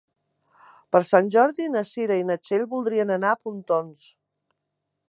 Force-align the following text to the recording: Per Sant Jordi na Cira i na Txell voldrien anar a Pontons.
Per 0.95 1.01
Sant 1.09 1.29
Jordi 1.35 1.67
na 1.75 1.85
Cira 1.91 2.17
i 2.23 2.27
na 2.31 2.39
Txell 2.43 2.67
voldrien 2.73 3.17
anar 3.19 3.35
a 3.37 3.41
Pontons. 3.45 4.11